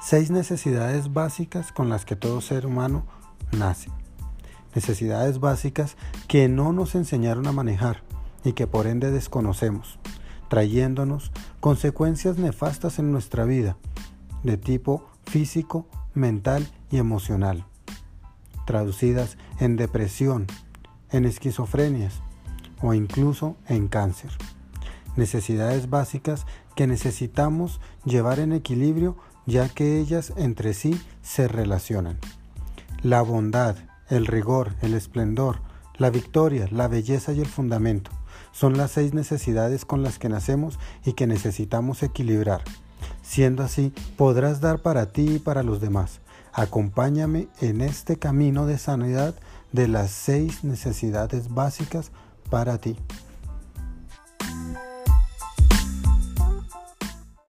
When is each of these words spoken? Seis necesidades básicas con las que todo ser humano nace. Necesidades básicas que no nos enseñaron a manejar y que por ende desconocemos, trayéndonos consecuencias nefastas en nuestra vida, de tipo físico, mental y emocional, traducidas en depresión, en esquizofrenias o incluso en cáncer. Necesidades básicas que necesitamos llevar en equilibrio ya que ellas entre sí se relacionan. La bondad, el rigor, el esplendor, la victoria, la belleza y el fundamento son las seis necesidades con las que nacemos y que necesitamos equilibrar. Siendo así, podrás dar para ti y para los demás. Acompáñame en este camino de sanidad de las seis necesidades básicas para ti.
Seis 0.00 0.30
necesidades 0.30 1.12
básicas 1.12 1.72
con 1.72 1.88
las 1.88 2.04
que 2.04 2.16
todo 2.16 2.40
ser 2.40 2.66
humano 2.66 3.04
nace. 3.50 3.90
Necesidades 4.74 5.40
básicas 5.40 5.96
que 6.28 6.48
no 6.48 6.72
nos 6.72 6.94
enseñaron 6.94 7.46
a 7.46 7.52
manejar 7.52 8.02
y 8.44 8.52
que 8.52 8.66
por 8.66 8.86
ende 8.86 9.10
desconocemos, 9.10 9.98
trayéndonos 10.48 11.32
consecuencias 11.60 12.36
nefastas 12.36 12.98
en 12.98 13.10
nuestra 13.10 13.44
vida, 13.44 13.78
de 14.42 14.58
tipo 14.58 15.08
físico, 15.24 15.86
mental 16.14 16.68
y 16.90 16.98
emocional, 16.98 17.64
traducidas 18.66 19.38
en 19.60 19.76
depresión, 19.76 20.46
en 21.10 21.24
esquizofrenias 21.24 22.20
o 22.82 22.92
incluso 22.92 23.56
en 23.66 23.88
cáncer. 23.88 24.30
Necesidades 25.16 25.90
básicas 25.90 26.46
que 26.74 26.86
necesitamos 26.86 27.80
llevar 28.04 28.38
en 28.38 28.52
equilibrio 28.52 29.16
ya 29.46 29.68
que 29.68 29.98
ellas 29.98 30.32
entre 30.36 30.74
sí 30.74 31.00
se 31.22 31.48
relacionan. 31.48 32.18
La 33.02 33.22
bondad, 33.22 33.76
el 34.08 34.26
rigor, 34.26 34.74
el 34.82 34.94
esplendor, 34.94 35.60
la 35.96 36.10
victoria, 36.10 36.68
la 36.70 36.88
belleza 36.88 37.32
y 37.32 37.40
el 37.40 37.46
fundamento 37.46 38.10
son 38.56 38.78
las 38.78 38.92
seis 38.92 39.12
necesidades 39.12 39.84
con 39.84 40.02
las 40.02 40.18
que 40.18 40.30
nacemos 40.30 40.78
y 41.04 41.12
que 41.12 41.26
necesitamos 41.26 42.02
equilibrar. 42.02 42.62
Siendo 43.22 43.62
así, 43.62 43.92
podrás 44.16 44.62
dar 44.62 44.80
para 44.80 45.12
ti 45.12 45.34
y 45.34 45.38
para 45.38 45.62
los 45.62 45.82
demás. 45.82 46.20
Acompáñame 46.54 47.48
en 47.60 47.82
este 47.82 48.16
camino 48.16 48.64
de 48.64 48.78
sanidad 48.78 49.34
de 49.72 49.88
las 49.88 50.10
seis 50.10 50.64
necesidades 50.64 51.52
básicas 51.52 52.12
para 52.48 52.78
ti. 52.78 52.96